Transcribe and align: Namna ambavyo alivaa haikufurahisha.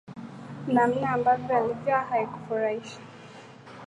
Namna 0.67 1.09
ambavyo 1.11 1.55
alivaa 1.57 2.01
haikufurahisha. 2.03 2.99